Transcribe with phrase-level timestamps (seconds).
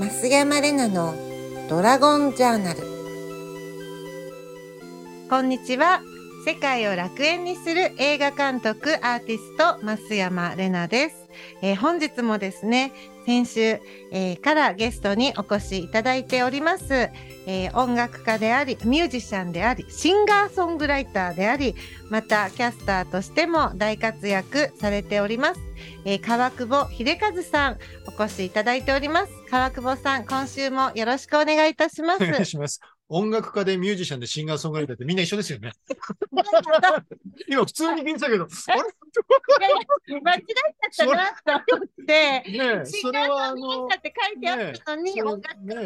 [0.00, 1.14] 増山玲奈の
[1.68, 2.80] ドラゴンジャーナル。
[5.28, 6.00] こんにちは。
[6.46, 11.19] 世界を楽園にする映画監督アーティスト増山玲奈です、
[11.62, 12.92] えー本日もですね
[13.26, 13.60] 先週、
[14.12, 17.10] えーからゲストにお越しいただいております、
[17.46, 21.74] えー音楽家でありミュージシャンでありシンガーソングライターであり
[22.10, 25.60] またキャスターとしても大活躍されております、
[26.04, 29.32] えー川久保秀和さんお越しいただいております。
[29.50, 32.80] 川久保さん今週もよろしくお願いいたしまおす願いします。
[33.08, 35.72] 音楽家でミュージシャンでシンガーソングライターってみんな一緒ですよね。
[37.48, 38.46] 今普通に聞いてたけど、あ
[40.22, 41.08] 間違えちゃっ
[41.44, 45.22] たなと思ってそれはあの、って書いてあったのに、ね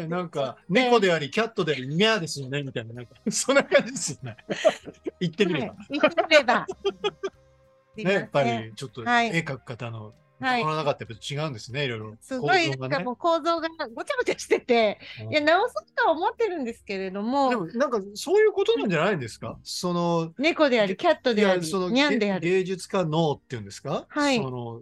[0.03, 4.37] え、なんか、猫であり、キャットであり、ニャーですよね、みたいな、なんか、そんな感じですよね。
[5.19, 5.67] 言ってみれば。
[5.67, 6.67] はい言ってみれば。
[7.95, 12.15] ね、やっぱり、ちょっと、絵はい描く方の、はい心の中ってやっぱ違うんですね、いろいろ。
[12.19, 19.57] すごい、なんかもう構造がごちゃごちゃしてて、うんいや、直そうとは思ってるんですけれども、でも、なんか、そういうことなんじゃないんですか？
[19.63, 22.49] その、猫であり、キャットいであり、やそのニャンであり。
[22.49, 24.05] 芸術家脳っていうんですか？
[24.09, 24.81] はいその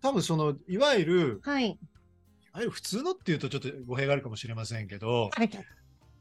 [0.00, 1.66] 多分そのいわゆるはい。
[1.66, 1.70] い
[2.52, 5.50] わゆる普通のっていうとちょっと語弊があるかもしれませんけどはい。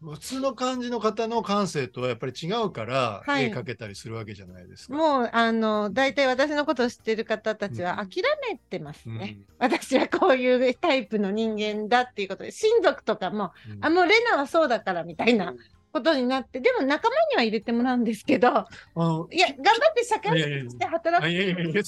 [0.02, 3.46] 普通の感じの方の感性とはやっぱり違うからはい。
[3.46, 4.96] 絵描けたりするわけじゃないですか。
[4.96, 8.10] もう、あの、大体私のことを知ってる方たちはうん。
[8.10, 9.18] 諦めてますうん。
[9.18, 9.38] ね。
[9.58, 13.86] 私はこういうタイプの人間だっていうことで、親族とかも、うん。
[13.86, 15.54] あ、もうレナはそうだからみたいな
[15.98, 21.26] ことになって、でも仲間には入れてもらうんですけど、あのいや、頑張って社会いやいやいや人として働く。
[21.26, 21.84] あいやいやいや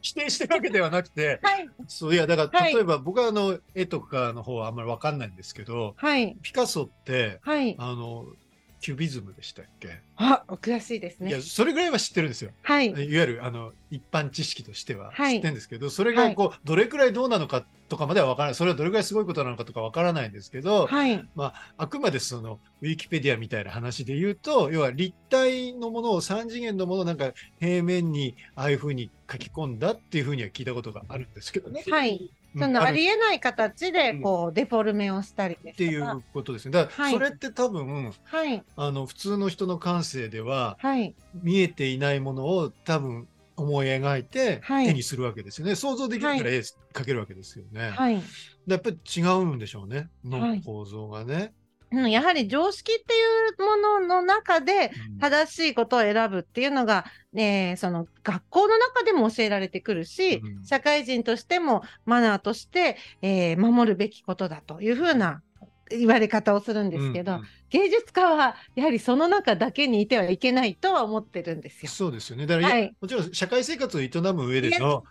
[0.00, 1.68] 否定してるわけではなくてはい。
[1.88, 6.36] そういやだから、はい例えば僕はあの絵とかの方はあんまりわかんないんですけどはい。
[6.42, 7.76] ピカソってはい。
[7.78, 8.26] あの
[8.80, 11.42] キュビズムでしたっけ、あ、お詳しいですいやね。
[11.42, 12.50] それぐらいは知ってるんですよ。
[12.62, 12.88] はい。
[12.88, 21.28] いわゆるあの一般知識としてははい知ってるんですけど、それがこうどれくらいどうなのかとかまでは分からないそれはどれくらいすごいことなのかとか分からないんですけど、はい。
[21.76, 31.84] あくまでそのウィキペディアみたいな話で言うと要は立体のものを3次元のものをなんか平面にああいうふうに書き込んだっていうふうには聞いたことがあるんですけどね。
[31.88, 32.18] はい。
[32.18, 36.70] うんそのありえない形で、うんこう、デフォルメをしたりですっていうことですね。
[36.70, 38.62] だからはいそれって多分、はい。
[38.76, 41.14] あの普通の人の感性でははい。
[41.42, 45.74] 見えていないものを多分思い描いてはい手にするわけですよね。
[45.74, 46.58] 想像できるから絵
[46.92, 47.90] 描けるわけですよね。
[47.90, 48.16] はい。
[48.66, 49.96] でやっぱり違うんでしょうね。
[49.96, 50.02] は
[50.54, 51.52] いの構造がね。
[51.92, 53.18] うんやはり常識ってい
[53.56, 65.42] うものの中で、うん正しいことを選ぶっていうのが、ね、その学校の中でも教えられてくるし、うん社会人としてもマナーとして、えー守るべきことだというふうな
[65.90, 71.90] 言われ方をするんですけど、うんうん芸術家はやはりその中だけにいてはいけないとは思ってるんですよ。
[71.90, 72.46] そうですよね。
[72.46, 75.02] だから、はいもちろん社会生活を営む上での、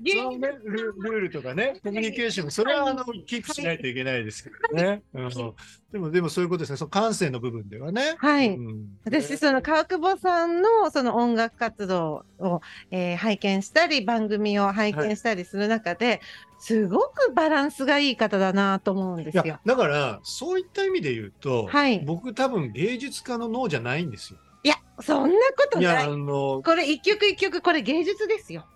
[0.00, 5.02] ル ルールとかね、 コミュニケーション、それはあのキープしないといけないですけどね。
[5.14, 5.54] うん
[5.92, 6.76] でも、でもそういうことですね。
[6.76, 8.16] その感性の部分ではね。
[8.18, 16.20] はいうん私、その川久保さんのその音楽活動を、えー拝見したり、番組を拝見したりする中で、
[16.58, 19.60] すごくバランスがいい方だなと思うんですよいや。
[19.64, 24.38] だからそういった意味で言うと、はい僕多分芸術家の脳じゃないんですよ。
[24.64, 26.16] いや、そんなこといやあない。
[26.16, 28.66] のこれ一曲一曲、これ芸術ですよ。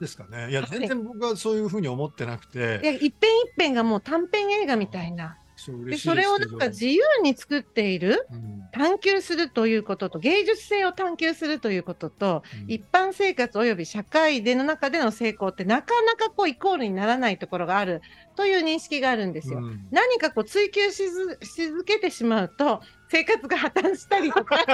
[0.00, 0.50] ですかね。
[0.50, 5.38] いやはい全然僕はそういうふうに思ってなくいや、て、一編一編がもう短編映画みたいな。
[5.86, 8.62] で、それをなんか自由に作っている、うん。
[8.72, 12.70] 探求するということと、芸術性を探求するということと、うん。
[12.70, 18.00] 一般生活及び社会での中での成功ってなかなかこうイコールにならないところがある
[18.34, 19.58] という認識があるんですよ。
[19.58, 19.86] うん。
[19.90, 22.80] 何かこう追求し続けてしまうと
[23.12, 24.56] 生活が破綻したりとか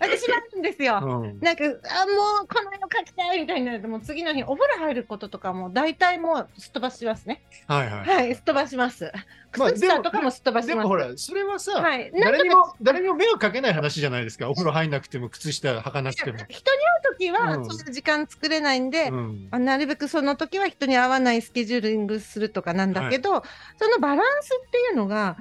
[0.00, 0.98] 私はあるんですよ。
[1.02, 7.42] うんなんかあもうこの絵を描きたいみたいになるともう次の日お風呂入ることとかも大体もうすっ飛ばしますね。
[7.66, 8.08] はいはい。
[8.08, 9.12] はい、すっ飛ばします。
[9.58, 10.68] まあ靴下とかもすっ飛ばします。
[10.68, 14.48] でもほら、それはさ、はい、誰にも、誰にも迷惑かけない話じゃないですか。
[14.48, 16.38] お風呂入んなくても、靴下履かなくても。
[16.48, 23.42] 人に会う時はうんそんな時間作れないんで、うんあなるべくその時は人に合わないスケジューリングするとかなんだけど、
[23.78, 25.36] そのバランスっていうのが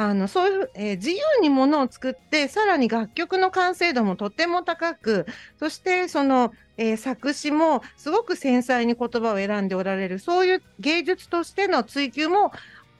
[0.00, 5.26] あのそういう、えー自由にものを作ってさらに楽曲の完成度もとても高く
[5.58, 12.52] そしてその、えー作詞もすごく繊細に言葉を選んでおられるそういう芸術としての追求も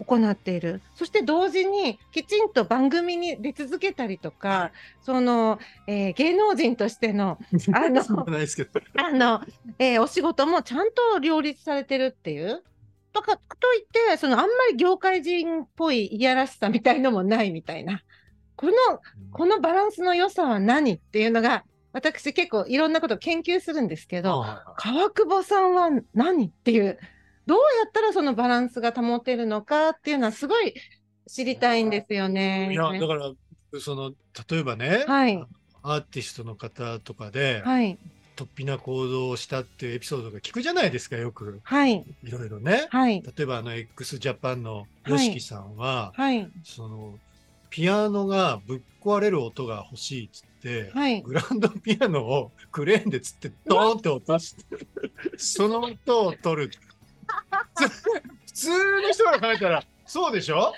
[0.05, 7.39] 行っているそして同時にきちんと番組に出続けたりとかその、えー芸能人としての
[7.75, 8.03] あの。
[8.97, 9.41] あの、
[9.79, 12.65] えーお仕事もちゃんと両立されてるっていう。
[13.19, 18.03] とか、といって、そのあんまり業界人っぽいいやらしさみたいのもないみたいな。
[18.57, 18.73] この、
[19.33, 26.99] このバランスの良さは何っていうのが、私結構いろんなことを研究するんですけど、はいは川久保さんは何っていう、
[27.47, 30.75] どうやったらそのバランスが保てるのかっていうのはすごい
[31.27, 32.69] 知りたいんですよね。
[32.71, 33.33] いいや、だから、
[33.81, 34.13] その、
[34.51, 35.45] 例えばね、はい、
[35.83, 37.99] アーティストの方とかで、はい、
[38.39, 41.61] 突飛な行動をしたっていうエピソードが聞くじゃないですか、よく。
[41.65, 42.87] はい、いろいろね。
[42.91, 47.19] はい、例えば、あの、x ジャパンの YOSHIKI さんは、はい、その、
[47.69, 51.21] ピアノがぶっ壊れる音が欲しいっつって、はい。
[51.23, 54.65] グランドピアノをクレーンでつってドーンって落として、
[55.37, 56.71] その音を取る。
[58.47, 60.73] 普通の人が考えたら、そうでしょ、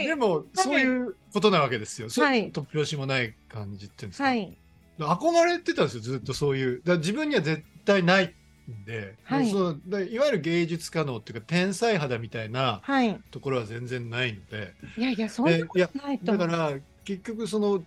[0.00, 2.08] いでも、そういうことなわけですよ。
[2.08, 4.24] はい突拍子もない感じっていうんですか？
[4.24, 4.56] はい、
[4.98, 6.82] 憧れてたんですよ、ずっとそういう。
[6.84, 8.34] だ自分には絶対ない
[8.70, 9.50] んで、はい。
[9.50, 9.80] そう
[10.10, 13.20] いわゆる芸術家能っていうか、天才肌みたいなはい。
[13.30, 16.48] ところは全然ないので、いやいや、そんなことないと思う。
[16.48, 17.82] だから結局その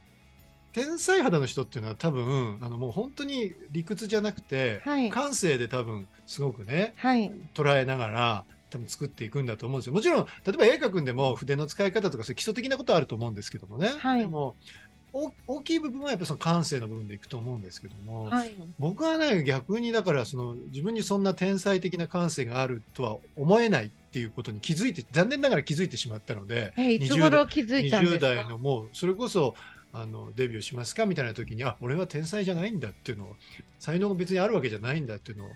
[0.74, 5.10] 天才肌の人っていうのは多分あのもう本当に理屈じゃなくて、はい。
[5.10, 9.94] 感性で多分すごくねはい、捉えながら多分作っていくんだと思うんですよ。
[9.94, 14.20] もちろん例えば絵描くんでも筆の使い方とかそういう基礎的なことはあると思うんですけどもね、はい。
[14.20, 14.85] でもお
[15.48, 29.56] 大きい部分はやっぱりその感性の部分でいくと思うんですけども、はい、僕はね逆にだからその自分にそんな天才的な感性があるとは思えないっていうことに気づいて残念ながら気づいてしまったのでえ、いつ20頃気づいたんです20代かのもうそれこそ
[29.94, 33.36] あのデビューしますかみたいな時にあ俺は天才じゃないんだっていうのを
[33.80, 35.48] 才能が別にあるわけじゃないんだっていうのを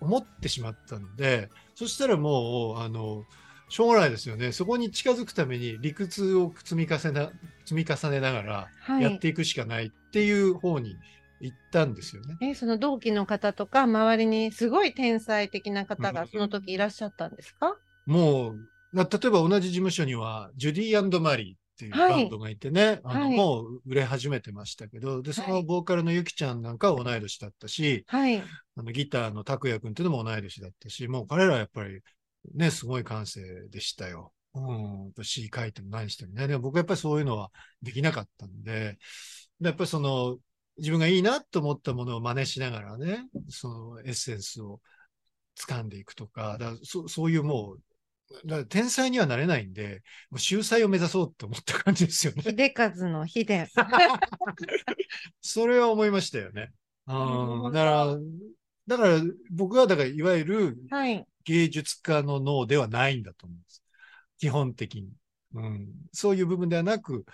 [0.00, 3.24] 思ってしまったのでそしたらもうあの
[3.68, 4.52] しょうがないですよね。
[4.52, 7.30] そこに近づくために理屈を積み重ねな
[7.64, 9.02] 積み重ねながらはい。
[9.02, 10.96] やっていくしかないっていう方に
[11.40, 12.36] 行ったんですよね。
[12.40, 16.14] え、その同期の方とか、周りにすごい天才的な方うん。
[16.14, 17.76] がその時いらっしゃったんですか？
[18.06, 18.56] もう
[18.92, 22.22] な例えば同じ事務所にはジュディマリーっていうはい。
[22.22, 23.36] バンドがいてね、あのはい。
[23.36, 28.42] もう売れ始めてましたけどでそのボーカルのゆきちゃんなんかは同い年だったし、はい、あ
[28.82, 32.00] のギターの拓也君っていうのも同い年だったしもう彼らはやっぱり
[32.54, 34.32] ねすごい感性でしたよ。
[34.54, 36.48] うん、詩書いても何してもね。
[36.48, 37.50] でも僕はやっぱりそういうのは
[37.82, 38.98] できなかったんで、
[39.60, 40.38] でやっぱりその
[40.78, 44.80] 自分がいいなと思ったものを真似しながらね、そのエッセンスを
[45.58, 52.42] 掴んでいくとか、だそそういうもう、だ天才にはなれないんで、もう秀才を目指そうって思った感じですよね。
[52.42, 53.66] 秀和の秀。
[55.40, 56.70] それは思いましたよね。
[57.06, 58.18] なるほどうん、だから、
[58.88, 59.20] だから
[59.50, 63.82] 僕はだからいわゆるはい、芸術家の脳ではないんだと思うんです。
[64.38, 65.10] 基本的に。
[65.54, 67.24] うん、そういう部分ではなく、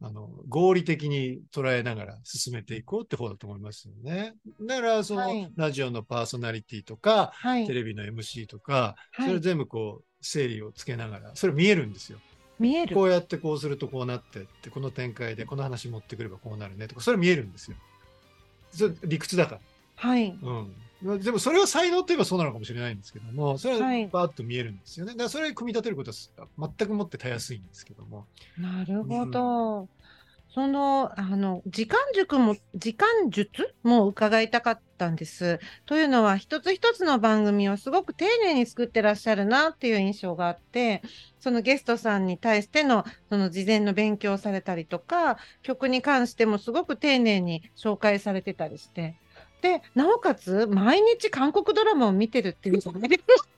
[0.00, 4.34] あの、合理的に捉えながら進めていこうって方だと思いますよね。
[4.62, 12.18] だから、その、はいラジオのパーソナリティとか、はいテ、レビの MC とか、はいそれ全部こう、整理をつけながら、それ見えるんですよ。
[12.58, 13.04] 見えるこ。
[13.04, 17.76] うやってこうするとこうなってって、この展開でこの話持ってくればこうなるねとか、それ見えるんですよ。
[18.70, 19.60] それ理屈だから。
[19.96, 20.74] はい、うん。
[21.02, 25.12] でもそれは才能といえばそうなのかもしれないんですけども、それははいバーッと見えるんですよね。
[25.12, 28.26] だからそれを組み立てることは全くもってたやすいんですけども。
[28.58, 29.88] なるほど。
[30.50, 35.60] その、あの、時間塾も、時間術も伺いたかったんです。
[35.84, 41.02] というのは、一つ一つの番組をすごく丁寧に作ってらっしゃるなっていう印象があって、
[41.38, 49.16] そのゲストさんに対しての、その事前の勉強をされたりとか、曲に関してもすごく丁寧に紹介されてたりして、
[49.60, 53.48] で、なおかつ、毎日韓国ドラマを見てるっていうじゃないですか。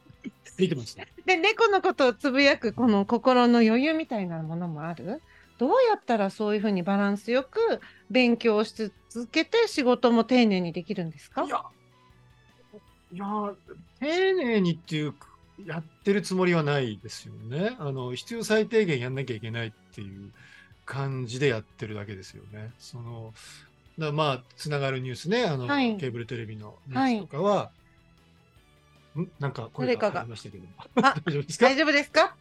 [0.58, 1.06] 見てますね。
[1.25, 5.23] で、猫のことをつぶやくこの心の余裕みたいなものもある
[5.59, 7.80] どうやったらそういうふうにバランスよく
[8.11, 11.45] 勉強し続けて仕事も丁寧にできるんですか？
[11.45, 11.62] いや、
[13.12, 13.26] いや、
[14.00, 15.14] 丁寧にっていう、
[15.66, 17.76] やってるつもりはないですよね。
[17.78, 20.30] あの、必要最低限やんなきゃいけないっていう
[20.87, 22.71] 感じでやってるだけですよね。
[22.78, 23.35] その、
[24.00, 25.97] だまあ、つながるニュースね、あの、はい。
[25.97, 27.71] ケーブルテレビのニュースとかは、
[29.16, 29.30] ん？
[29.38, 30.21] なんか声がが。
[30.21, 30.66] ありましたけど。
[31.02, 31.66] あ 大丈夫ですか？
[31.66, 32.37] 大丈夫ですか？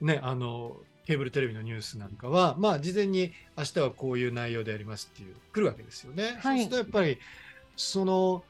[0.00, 0.06] うん。
[0.06, 0.76] ね、あの、
[1.06, 6.38] ケーブルテレビのニュースなんかは、まあ、事前に明日はこういう内容でやりますっていう、来るわけですよね。
[6.40, 6.60] はい。
[6.62, 7.18] そうするとやっぱり、
[7.76, 8.44] その、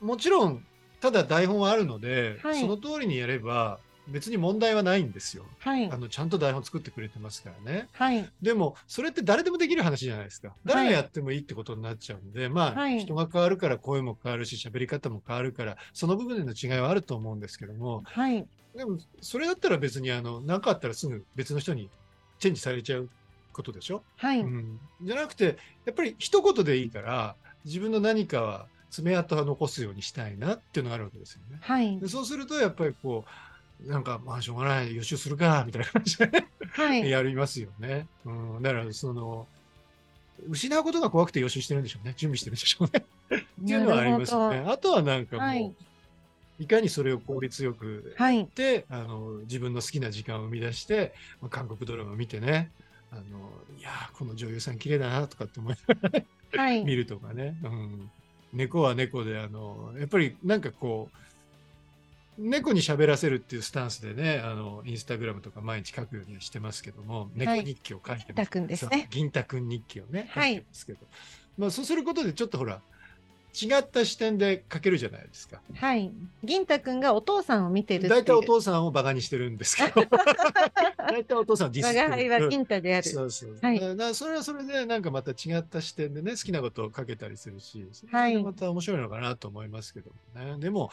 [0.00, 0.64] もちろん、
[1.00, 2.60] ただ台本はあるので、はい。
[2.60, 3.78] その通りにやれば、
[4.08, 5.44] 別に問題はないんですよ。
[5.60, 5.96] はいあ。
[5.96, 7.88] の、ちゃんと台本作ってくれてますからね。
[7.92, 8.28] はい。
[8.42, 10.54] でも、それって誰でもできる話じゃないですか。
[10.64, 18.46] 誰がやってもいいってことになっちゃうんで、まあ、はい人が変わるから声も変わるし、喋り方も変わるから、その部分での違いはあると思うんですけども、はい。
[18.74, 21.90] でも、それだったら別に、あの、なかったらすぐ別の人に
[22.38, 23.08] チェンジされちゃう
[23.52, 24.40] ことでしょ、はい。
[24.40, 27.34] うん、じゃなくて、やっぱり一言でいいから、
[27.64, 31.58] 自分の何かは爪痕は残すようにしたいなっていうのがあるわけですよね。
[31.60, 32.08] はいで。
[32.08, 33.30] そうすると、やっぱりこう、
[33.86, 37.08] なんか、まあ、しょうがない、予習するか、みたいな感じでねはい。
[37.08, 38.06] やりますよね。
[38.24, 39.46] うん、だから、その、
[40.48, 42.14] 失うことが怖くて予習してるんでしょうね。
[42.16, 43.04] 準備してるんでしょうね。
[43.62, 44.64] っていうのはありますよね。
[44.66, 45.74] あとはなんかもう、はい
[46.60, 52.70] い、かにそれを効率よくはいやって、あの自分の好きな時間を生み出して、まあ、韓国ドラマ見てね、
[53.10, 53.22] あの
[53.78, 56.08] いやーこの女優さん綺麗だなとかって思いなが
[56.52, 57.56] らはい見るとかね。
[57.62, 58.10] うん、
[58.52, 61.18] 猫は猫で、あのやっぱりなんかこう、
[62.38, 68.44] 猫に喋らせるっていうスタンスでね、あのインスタグラムとか毎日書くようにはしてますけども、猫日記を書いてます。
[68.44, 70.98] 銀太くんですね銀太くん日記をね、書はいいてますけど、
[71.58, 72.80] まあそうすることでちょっとほら、
[73.60, 75.60] 違った視点で書けるじゃないですか。
[75.74, 76.12] はい。
[76.44, 78.08] 銀太くんがお父さんを見てる。
[78.08, 80.06] 大体お父さんをバカにしてるんですけど、
[80.96, 82.48] 大体お父さんをディスって我が輩はる。
[82.50, 83.08] 銀太である。
[83.08, 83.58] そうそう。
[83.60, 90.60] はいだからそれはそれでなんかまた違った視点でね、好きなことを書けたりするし、そはいまた面白いのかなと思いますけどもね。
[90.60, 90.92] でも、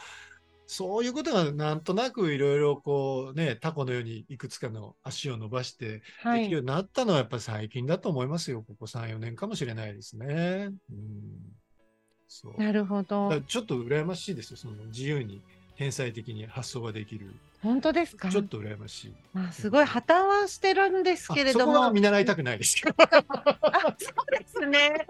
[0.66, 6.62] そういうことがなんとなくいろいろこうね、タコのようにいくつかの足を伸ばしてはいできるよう。
[6.62, 8.62] になったのはやっぱり最近だと思いますよ。
[8.62, 10.70] ここ3、4年かもしれないですね。
[10.90, 11.56] うん。
[12.28, 12.60] そう。
[12.60, 13.40] なるほだど。
[13.42, 14.56] ちょっと羨ましいですよ。
[14.56, 15.40] その自由に
[15.76, 17.34] 天才的に発想ができる。
[17.62, 18.28] 本当ですか？
[18.28, 19.14] ちょっと羨ましい。
[19.32, 21.92] まあ、すごい破綻はしてるんですけれどあそこはも。
[21.94, 22.94] 見習いたくないですよ。
[22.98, 23.06] あ
[23.98, 25.06] そうですね。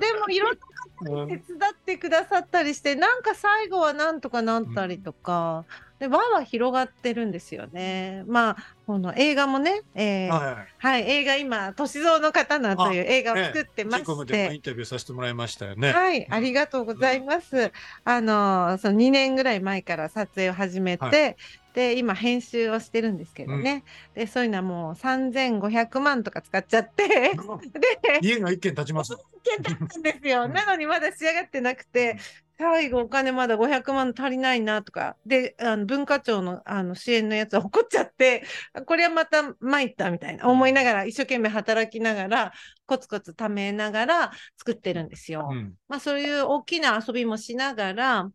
[0.00, 0.58] でもいろん
[1.02, 5.64] なうん手伝ってくださったりして、なんか最後はなんとかなったりとか、
[5.98, 8.22] で輪は広がってるんですよね。
[8.26, 10.66] まあこの映画もね、えーはい。
[10.78, 14.62] はい、映画今歳三の刀という映画を作ってましてでもイン。
[14.62, 15.92] タビューさせてもらいましたよね。
[15.92, 17.72] はい、ありがとうございます。
[18.04, 21.34] あの、その2年ぐらい前から撮影を始めて、は
[21.74, 23.84] で、今編集をしてるんですけどね。
[24.14, 27.06] で、そういうのはもう3500万とか使っちゃって、
[27.72, 29.16] で、家が一軒建ちます。
[29.48, 30.44] 件だったんですよ。
[30.44, 32.18] うんなのにまだ仕上がってなくて、
[32.58, 38.44] 最後お金まだ500万足りないなとか、で、あの文化庁のあの支援のやつは怒っちゃって、
[38.86, 42.52] これはまた参ったみたいな思いながら、一生懸命働きながら、
[42.86, 45.48] コツコツ貯めながら作ってるんですよ。
[45.50, 45.74] うん。
[45.88, 48.28] まあそういう大きな遊びもしながら、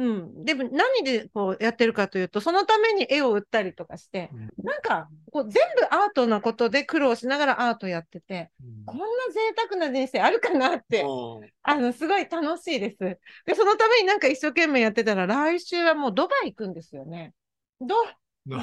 [0.00, 0.44] うん。
[0.46, 4.30] でも何でこうやってるかというと、そのために絵を売ったりとかして、
[4.64, 8.50] なんかこう全部アートなことで苦労しながらアートやってて、
[8.86, 12.98] こんな贅沢な人生あるかなって、うんあの、すごい楽しいです。
[12.98, 17.34] で、そのためになんか一生懸命やってたら、来週はもうドバイ行くんですよね。
[17.82, 17.94] ド、
[18.46, 18.56] ド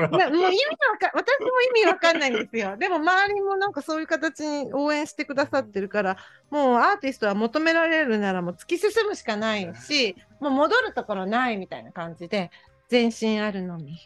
[0.00, 2.76] バなもう意味わか、私も意味わかんないんですよ。
[2.78, 6.16] でも周りもなんかそういう形に応援してくださってるから、
[6.50, 12.50] もうアーティストは求められるならもう突き進むしかないし、もう戻るところないみたいな感じで、
[12.88, 13.98] 全身あるのみ。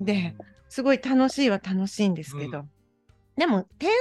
[0.00, 0.34] で、
[0.68, 2.60] すごい楽しいは楽しいんですけど。
[2.60, 2.68] う
[3.36, 3.96] でも、天才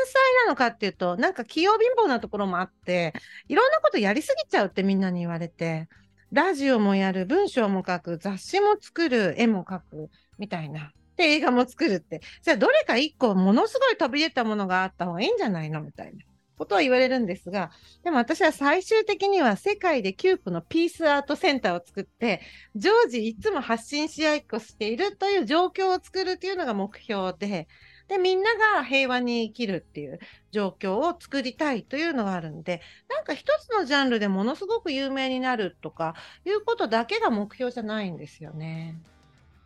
[0.45, 3.13] なのかっていうと、なんか器用貧乏なところもあって、
[3.47, 5.89] いろんなことやりすぎちゃうってみんなに言われて、
[6.31, 10.91] ラジオもやる、文章も書く、雑誌も作る、絵も描く、みたいな。
[11.17, 12.21] で、映画も作るって。
[12.41, 16.23] じゃあ、どれか一個、ものすごい飛び出たものがあった方がいいんじゃないのみたいな
[16.57, 17.71] ことを言われるんですが、
[18.03, 22.41] でも私は最終的には世界でキュープのピースアートセンターを作って、
[22.75, 27.67] 常時いつも発信し合いっこしているという状況を作るというのが目標で、
[28.07, 30.19] で、みんなが平和に生きるっていう
[30.51, 36.13] 状況を作りたいというのがあるんで、なんか一つのジャンルでものすごく有名になるとか
[36.45, 39.01] いうことだけが目標じゃないんですよね。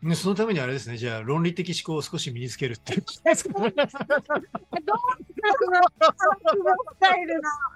[0.01, 3.03] ねそのためにあれですね、じゃあ論理的思考を少し身につけるっていう。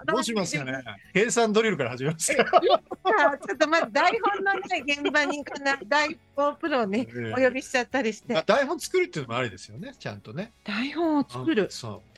[0.06, 10.52] どうしますかね計算ドリルから始めますかちょっとまず台本のない現場にかな台本プロをね、ええお呼びしちゃったりしてあ、台本作るっていうのもありですよね、ちゃんとね。
[10.64, 11.66] 台本を作る。
[11.70, 12.13] そう。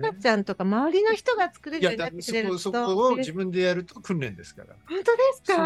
[0.00, 4.74] かっちゃんとか周りの人が作れるようになってくれるとこ、そこを自分でやると訓練ですから。
[4.88, 5.56] 本当ですか？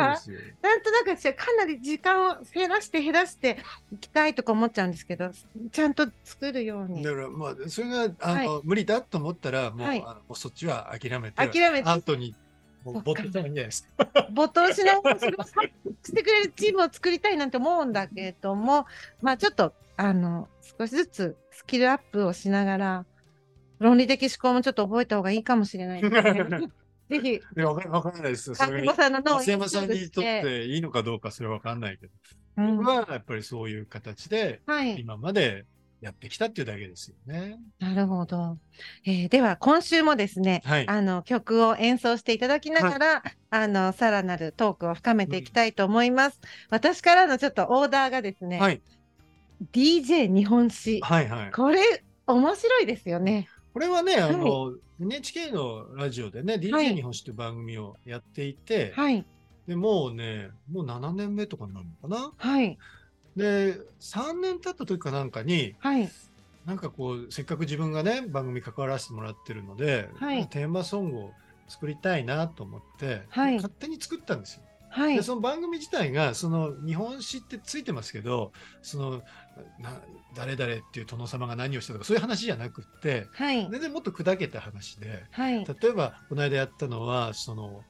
[0.63, 3.59] なんとなく私はかなり時間を減らして減らして
[3.93, 5.31] いきたいとか思っちゃうんですけど、
[5.71, 7.03] ちゃんと作るように。
[7.03, 7.13] だ。
[7.13, 10.03] から、まあ、それが、あの、無理だと思ったら、もう、はい。
[10.05, 11.89] あのもうそっちは諦めて、諦めて。
[11.89, 12.35] アートに、
[12.85, 14.29] もう、没頭したらいいんじゃないですか。
[14.33, 18.87] 没頭しながらそれをしてくれるチームを作りたいなんて思うんだけれども、
[19.21, 20.49] まあちょっと、あの、
[20.79, 23.07] 少しずつスキルアップをしながら、
[23.83, 26.69] 論理的思考もちょっと覚えた方がいいかもしれないですね。
[27.11, 28.45] ぜひ、いや、わからないです。
[28.45, 32.13] そさんのさんにとってていいのかどうか、それはわかんないけど、
[32.57, 34.99] うん僕はやっぱりそういう形で、はい。
[35.01, 35.67] 今まで
[36.01, 37.59] やってきたっていうだけですよね。
[37.79, 38.59] なるほど。
[39.05, 40.89] えーでは、今週もですね、はい。
[40.89, 46.41] あの曲を演奏していただきながら、あのさらなるトークを深めていきたいと思います。
[46.71, 48.83] 私からのちょっとオーダーがですね、はい。
[49.73, 51.01] DJ 日本史。
[51.03, 51.29] はい。
[51.29, 51.53] はい。
[51.53, 53.49] これ面白いですよね。
[53.73, 56.63] これはね、あの、NHK のラジオでね、はい。
[56.63, 59.25] DJ 日本史という番組をやっていて、はい。
[59.67, 62.33] でもうね、もう7年目とかになるのかな？
[62.37, 62.79] はい。
[63.37, 66.11] で、3年経った時かなんかに、はい。
[66.67, 70.49] なんかこうせっかく自分がね番組関わらせてもらってるので、はい。
[70.49, 71.31] テーマソングを
[71.69, 73.57] 作りたいなと思って、はい。
[73.57, 74.63] 勝手に作ったんですよ。
[74.93, 75.17] はい。
[75.17, 79.23] でその番組自体がその日本史ってついてますけどその
[79.81, 80.01] な
[80.37, 83.69] 誰々っていう殿様が何をしたとかそういう話じゃなくってはい。
[83.71, 85.65] 全然もっと砕けた話ではい。
[85.65, 87.83] 例えばこの間やったのはその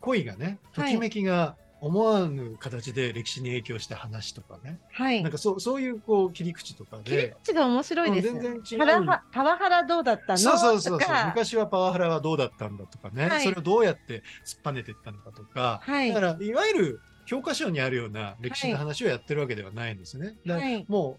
[0.00, 5.22] 恋がねとはいきめきが思わぬ形で歴史に影響した話とかね、はい。
[5.22, 7.36] なんかそうそういうこう切り口とか切りで。
[7.44, 8.28] 口が面白いです。
[8.28, 9.06] うん全然違う。
[9.32, 10.38] パワハラどうだったの？
[10.38, 11.26] そうそうそうそう。
[11.26, 13.44] 昔はパワハラはどうだったんだとかね、はい。
[13.44, 16.08] それをどうやって突っぱねていったのかとか、はい。
[16.08, 20.36] だからいわゆる教科書にあるような歴史の話をやってるわけではないんですね。
[20.46, 20.84] はい。
[20.88, 21.18] も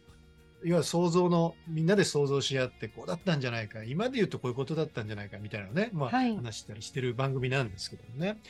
[0.63, 3.83] ういわゆる想像のみんなで想像し合ってこうだったんじゃないか。
[3.83, 6.35] 今で言うとこういうことだったんじゃないかみたいなのね、まあはい。
[6.35, 8.41] 話したりしてる番組なんですけどね。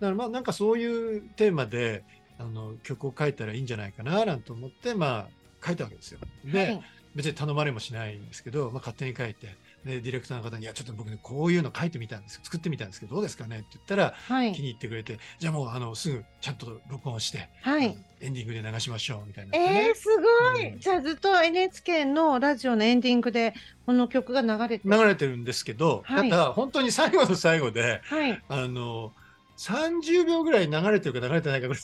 [0.00, 2.04] だからまあなんかそういうテーマで
[2.38, 6.20] あの曲を書いたらいいんじゃないかななんて思ってまあ書いたわけですよ。
[6.44, 6.82] で、はい。
[7.14, 12.36] 別に頼まれもしないんですけど、まあ、勝手に書いてでディレクターの方に「いやちょっと僕ねこういうの書いてみたんです。
[12.36, 14.52] よ作ってみたんですけどどうですかね?」って言ったらはい。
[14.52, 17.96] 気に入ってくれて「じゃあもうあのすぐちゃんと録音して、はい。
[18.20, 19.58] エンディングで流しましょう」みたいにな。
[19.58, 20.78] ねえー、すごい、うん。
[20.78, 23.54] じゃあずっと NHK のラジオのエンディングで
[23.86, 24.96] この曲が流れてる。
[24.96, 26.30] 流れてるんですけど、はい。
[26.30, 28.42] ただ本当に最後の最後ではい。
[28.48, 29.12] あの
[29.58, 31.80] 30秒ぐらい流れてるか流れてないかぐら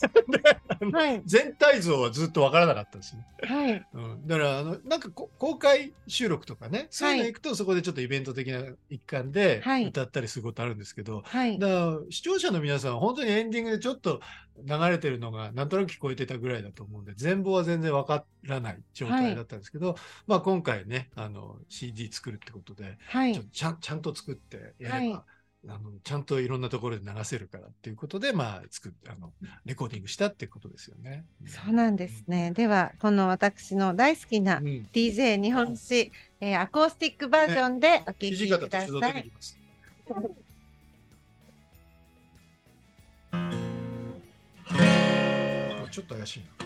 [1.07, 1.21] いはい。
[1.25, 3.25] 全体像はずっとわからなかったんですね。
[3.43, 3.85] はい。
[3.93, 9.85] うん、だからあのなんかこ公開収録とかねそういうの行くとそこでちょっとイベント的な一環ではい。
[9.87, 11.59] 歌ったりすることあるんですけど、はい。
[11.59, 14.21] だから視聴者の皆さんは本当にエンディングでちょっと
[14.65, 23.37] 流れてるのがなんとなく聞こえてたぐらいだと思うんで全貌は全然わからない状態だったんですけど、まあ今回ねあの CD 作るってことではい。
[23.51, 25.34] ちゃんと作ってやれば、はい
[25.67, 29.31] あのちゃんといろんなところで流せるからっていうことでまあ作っあの
[29.65, 31.25] レコーディングしたってことですよね。
[31.47, 32.51] そうなんですね。
[32.51, 34.87] ではこの私の大好きなうん。
[34.93, 39.31] DJ 日本史、えーアコースティックバージョンでお聴きください。
[45.91, 46.64] ちょっと怪しいな。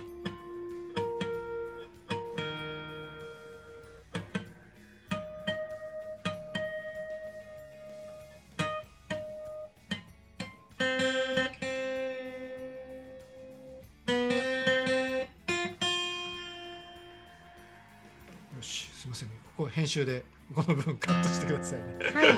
[19.90, 20.24] 集で
[20.56, 21.86] この部分カットしてくださいね。
[22.14, 22.30] はい。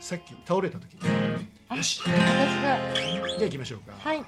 [0.00, 0.94] さっき倒れた時。
[0.94, 2.02] によし。
[2.04, 2.14] じゃ
[2.74, 2.80] あ
[3.40, 4.18] 行きましょうか、はい。
[4.18, 4.24] も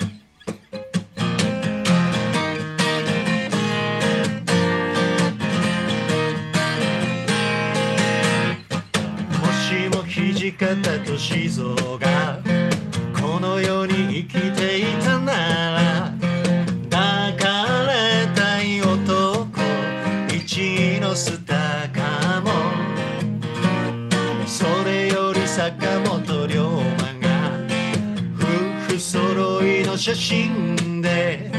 [9.53, 12.54] しも土方歳三がこ
[13.45, 15.33] の世に生きていたな
[15.73, 16.13] ら
[16.91, 19.47] 抱かれたい男
[20.33, 22.51] 一のスターかも。
[24.47, 26.79] それより坂本龍馬
[27.21, 27.51] が
[28.39, 31.51] 夫婦揃いの写真で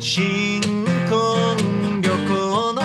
[0.00, 0.62] 新
[1.10, 2.80] 婚旅行の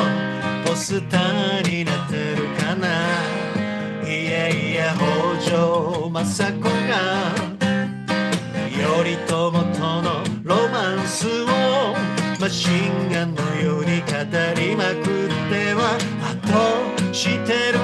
[0.66, 2.88] ポスターになってるかな。
[4.06, 7.41] いやいや北条政子が
[12.52, 14.08] 真眼のように語
[14.60, 17.81] りまくってはあとしてる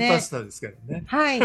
[0.00, 1.04] スーパースターですからね。
[1.06, 1.40] はい。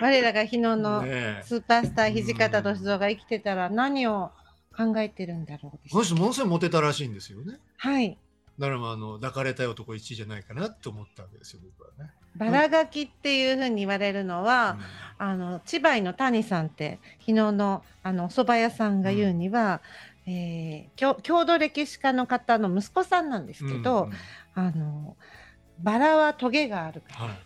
[0.00, 1.02] 我らが日野の
[1.44, 4.32] スーパースター土方歳三が生きてたら何を
[4.76, 7.58] 考えてるんだろうこの人ものすごいモテたらしいんですよね。
[7.76, 8.16] はい。
[8.58, 12.12] だからまああの抱かれたい男一位じゃないかなって思ったわけですよ僕はね。
[12.36, 14.78] バラガキっていうふうに言われるのは、
[15.18, 19.80] あの千葉井の谷さんって日野のあのお蕎麦屋さんが言うには、
[20.26, 24.14] えー郷郷土歴史家の方の息子さんなんですけど、うんうん。
[24.54, 25.16] あの
[25.80, 27.30] バラはトゲがあるからはい。
[27.30, 27.36] よ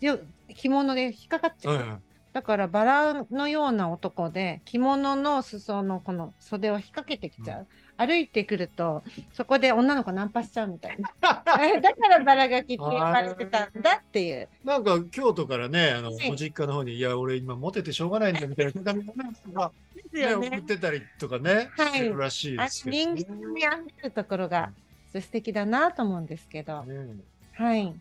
[0.00, 1.74] 着物で引っかかっちゃう。
[1.74, 1.98] はいはい
[2.38, 11.10] だからバラのような男で着物の裾のこの袖を引っ掛けてきちゃう、歩いてくるとそこで女の子ナンパしちゃうみたいな。
[11.60, 14.48] え だからバラがきって呼ばれてたんだっていう。
[14.62, 16.30] なんか京都からね、あの、はい。
[16.30, 19.12] ご実家の方に、いや、俺今モテてしょうがないんだみたいな手紙をね
[20.12, 20.48] ですね。
[20.48, 22.08] 送ってたりとかね、はい。
[22.16, 24.70] らしいあですけど、人間味あふれるところが
[25.12, 27.16] 素敵だなと思うんですけど、ね
[27.54, 27.92] はい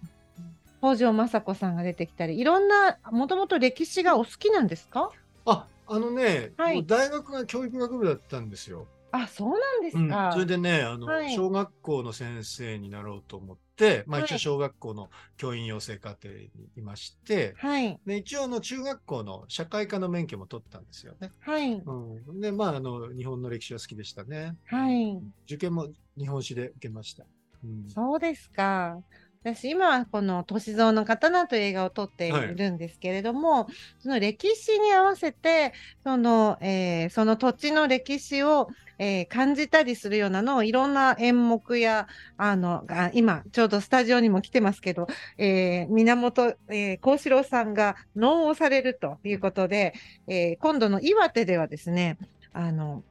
[0.80, 5.10] 北条政子さんが出てきたりいろんなもともと歴史がお好きなんですか？
[5.46, 6.86] あ、あのね、はい。
[6.86, 8.88] 大学が教育学部だったんですよ。
[9.12, 10.10] あそうなんですうん。
[10.10, 11.34] か、それでね、あの、はい。
[11.34, 14.28] 小学校の先生になろうと思って、まあはい。
[14.28, 17.98] 一応小学校の教員養成課程にいまして、はい。
[18.06, 21.32] で一応あの中学校の社会科の免許も取ったんですよね。
[21.40, 21.74] はい。
[21.74, 24.56] うん、で、まああの、日本の歴史は好きでしたね。
[24.66, 25.18] はい。
[25.46, 25.88] 受験も
[26.18, 27.24] 日本史で受けました。
[27.63, 27.90] うん。
[27.90, 28.98] そうですか。
[29.43, 33.67] 私今はこの「歳三の刀」という映画を撮っているんですけれども、
[34.00, 35.73] その歴史に合わせて
[36.04, 38.67] その,、えーその土地の歴史を、
[39.00, 49.93] えー感じたりするようなのをいろんな演目やあのあ今ちょうどスタジオにも来てますけど、えー源えー幸四郎さんが能をされるということで、
[50.28, 52.17] えー今度の岩手ではですね
[52.54, 53.04] あの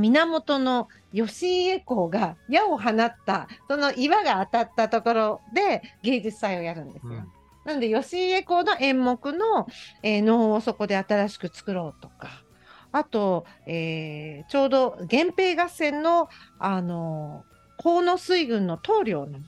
[0.00, 7.12] 源の義家公が矢を放ったその岩が当たったところで芸術祭をやるんですよ。
[7.12, 7.28] うん。
[7.64, 9.66] なんで義家公の演目の、
[10.02, 12.44] えー能をそこで新しく作ろうとか。
[12.92, 17.44] あと、えーちょうど源平合戦の、あの
[17.82, 19.38] 河野水軍の棟梁の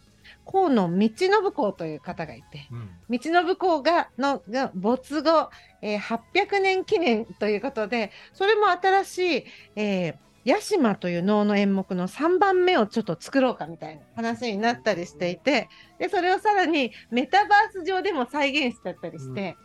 [0.51, 2.91] 河野道信公という方がいてうん。
[3.11, 9.45] 道信公がのが没後、えー800年記念ということでそれも新しい、
[9.77, 19.57] えー屋島という能の演目の3番目をちょっと作ろうかみたいな話になったりしていてでそれをさらにメタバース上でも再現しちゃったりして、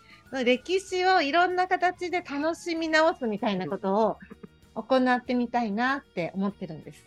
[0.45, 4.17] 歴史をいろんな形で楽しみ直すみたいなことを
[4.75, 7.05] 行ってみたいなって思ってるんです。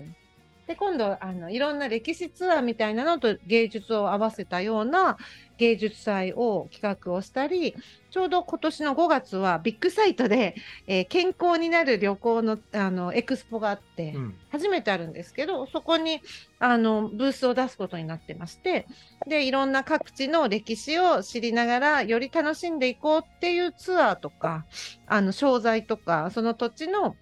[0.67, 5.17] で今度あのいろんな歴史ツアーみたいなのと芸術を合わせたような
[5.61, 7.75] 芸術祭を企画をしたり
[8.11, 10.55] ちょうど今年の5月はビッグサイトで、
[10.87, 14.35] えー健康になる旅行のあのエクスポがあって、うん。
[14.51, 16.23] 初めてあるんですけどそこに
[16.59, 18.87] あのブースを出すことになってまして
[19.27, 24.65] でいろんな各地の歴史を知りながらより楽しんでいこうっていうツアーとか
[25.07, 27.17] あの商材とかその土地の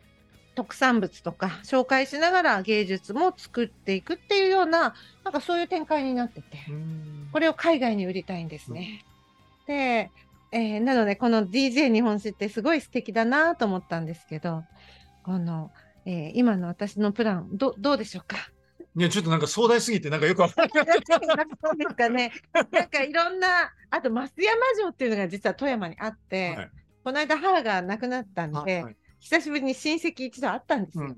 [0.55, 6.59] 特産物とか紹介しながら芸術も作っていくっていうようななんかそういう展開になってて。
[6.69, 9.05] うんこれを海外に売りたいんですね。
[9.67, 10.11] で、
[10.53, 14.65] えーなのでこの DJ 日本史ってすごい素敵だなと思ったんですけど
[15.23, 15.71] この、
[16.07, 18.37] えー今の私のプランどどうでしょうか？
[18.97, 20.99] いや、ちょっとなんか壮大すぎて、なんかよくわからない。
[21.07, 21.17] そ
[21.73, 22.33] うですかね。
[22.53, 26.71] なんかいろんな、あと増山城っていうのが実は富山にあって、はい
[27.05, 31.05] この間母が亡くなったんで、はいはい久しぶりに親戚一度会ったんですよ。
[31.05, 31.17] うん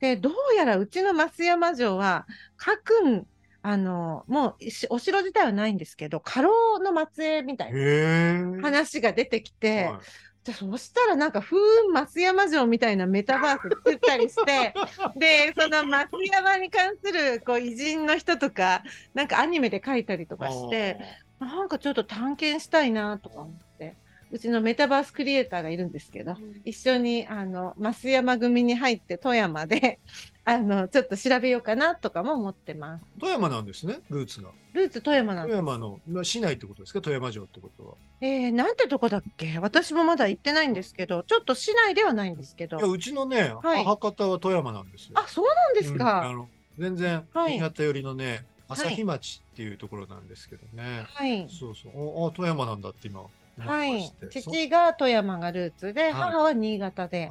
[0.00, 3.26] で、どうやらうちの増山城は、各ん、
[3.66, 8.60] あの、もうしお城自体はないんですけど、家老の末裔みたいな。
[8.60, 9.98] 話が出てきて、はい。
[10.44, 14.74] じゃあそしたらなんか風雲増山城みたいなメタバース作ったりして
[15.16, 18.82] でその増山に関するこう偉人の人とか
[19.14, 20.98] なんかアニメで書いたりとかして
[21.40, 23.96] なんかちょっと探検したいなとか思って
[24.30, 29.98] うちのメタバースクリエイターがいるんですけど一緒にあの増山組に入って富山で
[30.46, 33.04] あのちょっと調べようかなとかも思ってます。
[33.18, 34.50] 富山なんですね、ルーツが。
[34.74, 35.56] ルーツ富山なん富です。
[35.56, 37.94] 山の、まあ市内ってことですか、富山城ってことは。
[38.20, 39.58] えー、なんてとこだっけ？
[39.58, 45.12] 私もまだ行ってないんですけどちょっと市内ではないんですけどいや、うちのね、はい母方は富山なんですよ。
[45.14, 46.28] あそうなんですうんか。
[46.28, 51.06] あの全然、はい新潟寄りのね、朝日町っていうところなんですけどね。
[51.08, 51.48] はい。
[51.48, 51.92] そうそう。
[51.94, 57.30] おあ、富山なんだって今、思はい父が富山がルーツで、い母は新潟で、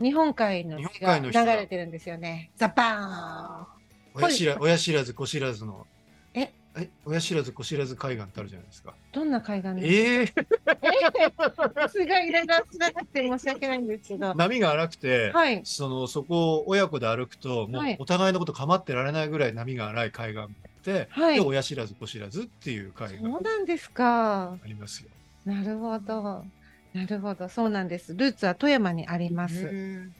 [0.00, 2.50] 日本海の日血が流れてるんですよね。
[2.56, 3.66] ザバ
[4.14, 5.86] 親知ら親知らず、子知らずの。
[6.34, 6.52] え？
[6.76, 6.88] え？
[7.06, 8.90] 親知らず、子知らず海岸ってあるじゃないですか。
[8.90, 10.40] ーンどんな海岸ですか？
[10.82, 10.92] え
[11.26, 14.34] え私がいろいろ知らなくて申し訳ないんですけど。
[14.34, 15.62] 波が荒くて、はい。
[15.64, 20.48] そのそこを親子で歩くと、もうはいお互いのこと構ってられないぐらい波が荒い海岸っ
[20.82, 24.52] て、はいで親知らず子知らずっていう海岸そうがなんですか。
[24.52, 25.08] ありますよ。
[25.44, 26.44] なるほど。
[26.92, 27.48] なるほど。
[27.48, 28.14] そうなんです。
[28.14, 29.54] ルーツは富山にあります。
[29.66, 30.12] ーうん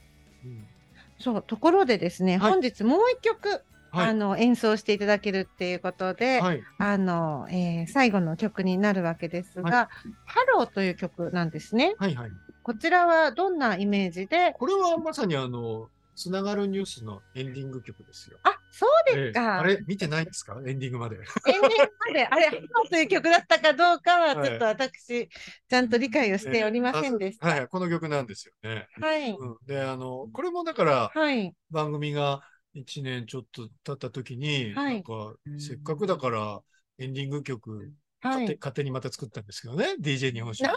[1.19, 1.43] そう。
[1.45, 6.63] ところでですね、はい本日もう一曲、はいあの、演奏していただけるっていうことで、はい。
[6.77, 9.89] あの、えー最後の曲になるわけですが、は
[10.25, 11.93] ハローという曲なんですね。
[11.97, 12.31] はいはい。
[12.63, 18.37] こちらはどんなイメージで、これはまさにあの、つながるニュースのエンディング曲ですよ。
[18.43, 19.59] あ、そうですええか。
[19.59, 20.61] あれ、見てないんですか？
[20.65, 21.15] エンディングまで。
[21.15, 21.67] エンディング
[22.07, 25.29] まで、あれ、ハローという曲だったかどうかは、はいちょっと私、
[25.69, 27.47] ちゃんと理解をしておりませんでした。
[27.47, 28.87] はい、この曲なんですよね。
[29.01, 29.31] はい。
[29.31, 31.53] うん、で、あの、これもだから、はい。
[31.71, 32.41] 番組が
[32.73, 36.61] 1年ちょっと経った時に、はいなんか、せっかくだから、
[36.99, 37.87] エンディング曲、はい
[38.23, 38.55] 勝手。
[38.55, 39.95] 勝手にまた作ったんですけどね。
[39.99, 40.69] DJ 日本酒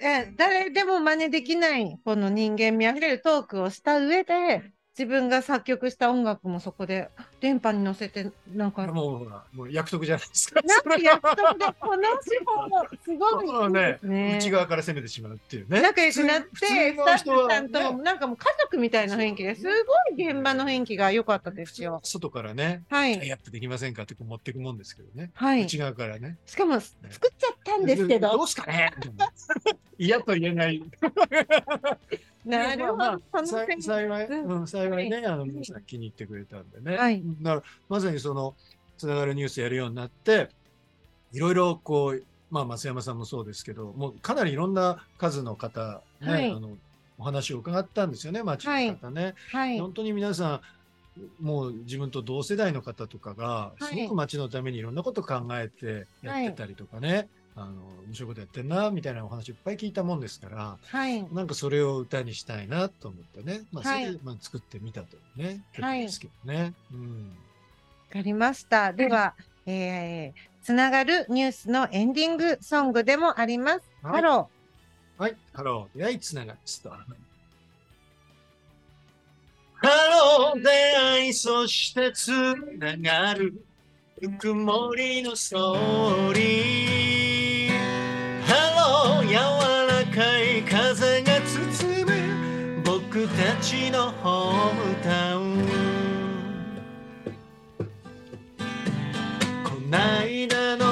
[0.00, 4.62] え誰でも真似できない、この人間味あふれるトークをした上で、
[4.98, 10.62] 自分が作曲した音楽もそこで電波に乗せて、なんか、もうもう約束じゃないですか。
[10.62, 14.36] なんか約束で、この手法、すごいいですね。
[14.38, 15.82] 内側から攻めてしまうっていうね。
[15.82, 19.68] 仲良くなって、スタッフさんとも、ねなんかもう家族みたいな雰囲気ですご
[20.16, 22.00] い現場の雰囲気が良かったですよ。
[22.02, 23.18] 外からね、はい。
[23.18, 25.30] タイアップできませんかってこう持っていくもんですけどね。
[25.34, 25.64] はい。
[25.64, 26.38] 内側からね。
[26.46, 26.96] しかも、作っ
[27.36, 28.46] ちゃったんですけどどう。
[28.46, 28.90] すかね
[29.98, 30.82] 嫌と言えない。
[32.46, 33.46] なるほまあど。
[33.46, 36.96] 幸い、うんうん、幸いね、あの、皆さん気に入ってくれたんでね。
[36.96, 38.54] はいうんだから、まさにその、
[38.96, 40.48] つながるニュースやるようになって、
[41.32, 46.76] いろいろこう、まあ、増山さんもそうですけど、もうかなりいろんな数の方、ね、はいあの、
[47.18, 49.34] お話を伺ったんですよね、町の方ね。
[49.50, 49.78] はい。
[49.78, 50.60] 本当に皆さん、
[51.40, 57.72] もう自分と同世代の方とかが、はいすごく町のためにいろんなこと考えてやってたりとかね、あの、
[58.06, 61.26] 面白いことやってんな、みたいなお話いっぱい聞いたもんですから、はい。
[61.32, 66.74] なんかそれを歌にしたいなと思ってね、まあ、そはいれで、まあ、作ってみたというね、はい曲ですけどね。
[66.92, 67.30] うん。
[67.30, 68.92] わかりました。
[68.92, 73.82] では、えー、つながるニュースのエンディングソングでもあります。
[74.02, 74.50] はいハロ
[75.18, 76.98] はい、ハロー、出会いつながりストハ
[79.80, 82.30] ロー、出会い、そしてつ
[82.78, 83.64] ながる、
[84.20, 86.95] ぬくもりのストーリー。
[93.66, 95.66] ちのホームタウン。
[99.64, 100.84] こないだの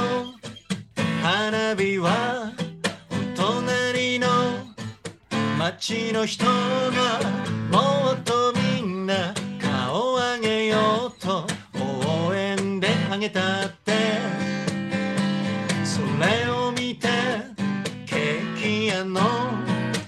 [1.22, 2.50] 花火は
[3.12, 4.26] お隣の
[5.56, 6.50] 町の人が
[7.70, 9.32] もっとみんな
[9.62, 11.46] 顔を上げようと
[12.26, 13.92] 応援であげたって
[15.84, 17.06] それを見て
[18.04, 19.20] ケーキ屋の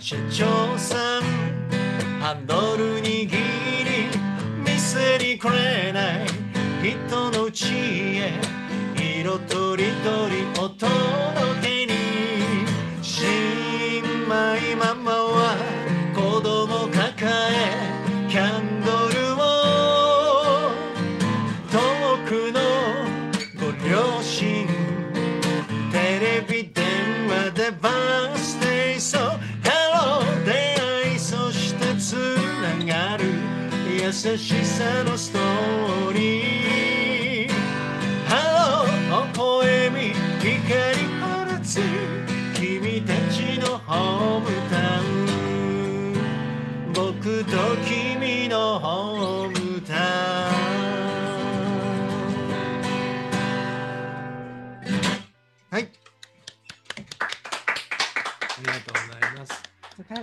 [0.00, 1.15] 社長さん
[5.38, 6.26] くれない
[6.82, 8.32] 人のうちへ
[8.94, 10.88] 色とりどりお届
[11.62, 11.92] けに
[13.02, 15.56] 新米ママは
[16.14, 19.36] 子供抱えキャンドルを
[21.70, 21.78] 遠
[22.26, 22.60] くの
[23.60, 24.66] ご両親
[25.92, 26.84] テレビ電
[27.28, 33.56] 話でバースデーそうハロー出会いそしてつながる。
[34.06, 35.18] 優しさの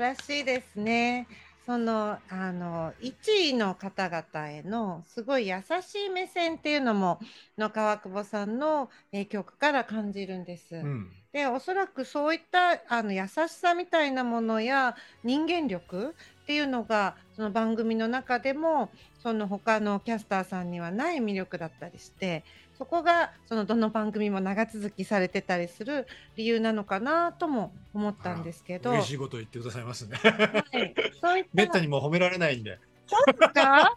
[0.03, 1.27] らしいですね。
[1.65, 7.19] その、あの、1位の方々へのすごい優しい目線っていうのも、
[7.57, 10.75] の川久保さんのえー曲から感じるんです。
[10.75, 16.13] うんでおそらくそういったあの優しさみたいなものや人間力
[16.43, 18.91] っていうのがその番組の中でも
[19.23, 22.43] その他のキャスターさんにはない魅力だったりして
[22.77, 30.17] そこがそのどの番組も長続きされてたりする理由なのかなとも思ったんですけど、嬉しいこと言ってくださいますね。
[30.17, 30.31] は
[30.79, 32.79] い、そういっめったたにもう褒められないんで
[33.53, 33.95] か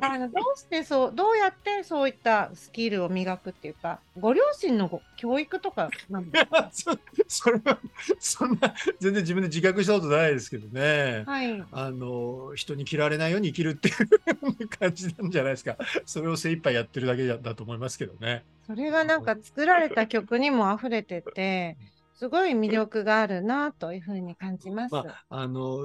[0.00, 6.68] あのどうしてそうどうやってそういったスキルを磨くっていうかご両親のご教育とかなんですか？
[6.72, 7.78] そそれは、
[8.18, 11.24] そんな、全然自分で自覚したことないですけどね。
[11.26, 15.76] はいあの、人に嫌われないように生きるっていう感じなんじゃないですか。
[16.04, 18.44] それを精一杯やってるだけだだと思いますけどね。
[18.66, 21.76] それがなんか作られた曲にも溢れてて、
[22.16, 24.94] すごい魅力があるなというふうに感じます。
[24.94, 25.78] まあ、あの、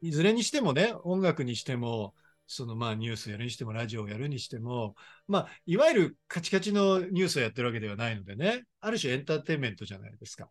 [0.00, 2.14] いずれにしてもね、音楽にしても、
[2.46, 4.94] そのまあニュースやるにしても、ラジオをやるにしても、
[5.26, 10.48] まあ、いわゆるカチカチのニュースをやってるわけではないのでね、ある種エンターテインメントじゃないですか。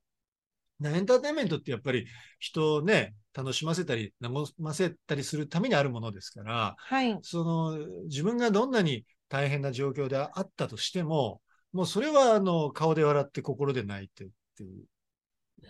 [0.80, 2.06] なエンターテインメントってやっぱり
[2.40, 4.30] 人をね、楽しませたり、和
[4.60, 7.18] ませたりするためにあるものですから、はい。
[7.22, 11.42] その自分がどんなに大変な状況であったとしても、
[11.74, 14.86] もうそれはあの顔で笑って心で泣いてっていう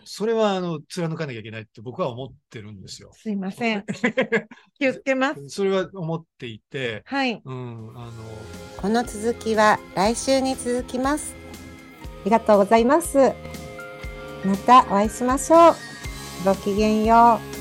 [0.04, 3.10] それは、あの、貫かなきゃいけないって僕は思ってるんですよ。
[3.14, 3.84] すいません。
[4.78, 5.48] 気をつけます。
[5.48, 7.40] それは思っていて、はい。
[7.44, 8.12] うん、あの、
[8.78, 11.34] この続きは来週に続きます。
[12.22, 13.32] ありがとうございます。
[14.44, 15.74] またお会いしましょう。
[16.44, 17.57] ごきげんよう。